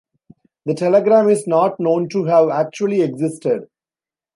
[0.65, 3.67] The telegram is not known to have actually existed.